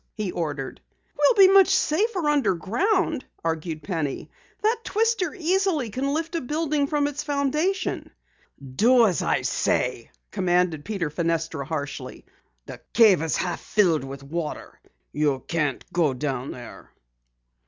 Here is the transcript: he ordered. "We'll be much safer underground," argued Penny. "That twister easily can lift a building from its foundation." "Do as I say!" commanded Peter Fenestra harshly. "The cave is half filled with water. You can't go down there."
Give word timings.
he 0.15 0.31
ordered. 0.31 0.81
"We'll 1.15 1.47
be 1.47 1.53
much 1.53 1.67
safer 1.67 2.27
underground," 2.27 3.23
argued 3.43 3.83
Penny. 3.83 4.31
"That 4.63 4.79
twister 4.83 5.31
easily 5.35 5.91
can 5.91 6.11
lift 6.11 6.33
a 6.33 6.41
building 6.41 6.87
from 6.87 7.05
its 7.05 7.21
foundation." 7.21 8.09
"Do 8.77 9.05
as 9.05 9.21
I 9.21 9.43
say!" 9.43 10.09
commanded 10.31 10.85
Peter 10.85 11.11
Fenestra 11.11 11.65
harshly. 11.67 12.25
"The 12.65 12.81
cave 12.93 13.21
is 13.21 13.37
half 13.37 13.61
filled 13.61 14.03
with 14.03 14.23
water. 14.23 14.79
You 15.11 15.43
can't 15.47 15.85
go 15.93 16.15
down 16.15 16.49
there." 16.49 16.89